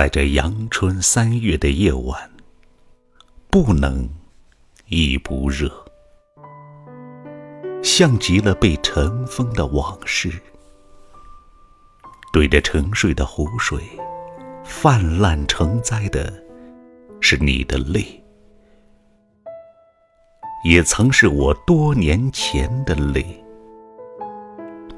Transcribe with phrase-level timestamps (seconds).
[0.00, 2.30] 在这阳春三月的夜晚，
[3.50, 4.08] 不能
[4.86, 5.70] 亦不热，
[7.82, 10.32] 像极了被尘封的往事。
[12.32, 13.78] 对着沉睡的湖水，
[14.64, 16.32] 泛滥成灾的
[17.20, 18.24] 是你的泪，
[20.64, 23.44] 也曾是我多年前的泪，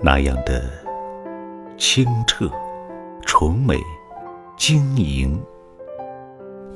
[0.00, 0.70] 那样的
[1.76, 2.48] 清澈、
[3.26, 3.76] 纯美。
[4.64, 5.42] 晶莹，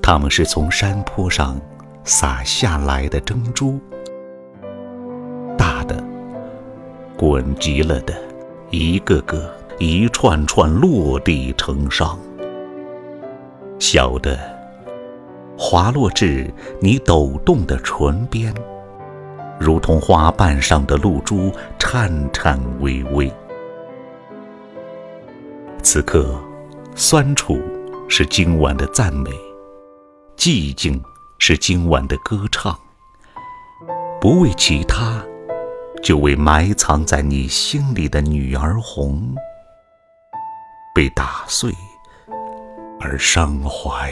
[0.03, 1.57] 它们是从山坡上
[2.03, 3.79] 洒下来的珍珠，
[5.57, 6.03] 大的
[7.17, 8.13] 滚极了的，
[8.71, 12.17] 一个个一串串落地成殇；
[13.79, 14.37] 小的
[15.57, 18.53] 滑落至你抖动的唇边，
[19.61, 23.33] 如同花瓣上的露珠，颤颤巍巍。
[25.85, 26.35] 此刻。
[26.99, 27.61] 酸楚
[28.09, 29.31] 是今晚的赞美，
[30.37, 31.03] 寂静
[31.39, 32.79] 是今晚的歌唱。
[34.21, 35.21] 不为其他，
[36.03, 39.35] 就为埋藏在你心里的女儿红
[40.95, 41.73] 被打碎
[43.01, 44.11] 而伤怀。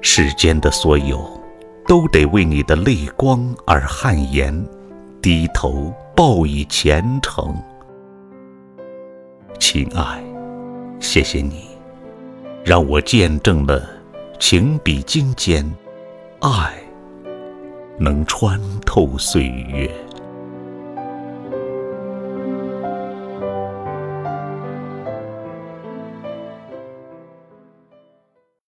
[0.00, 1.40] 世间的所有，
[1.86, 4.66] 都得为你的泪光而汗颜，
[5.20, 7.54] 低头报以虔诚。
[9.60, 10.22] 亲爱，
[11.00, 11.64] 谢谢你，
[12.64, 13.88] 让我见证了
[14.38, 15.64] 情比金坚，
[16.40, 16.74] 爱
[17.98, 19.90] 能穿透岁月。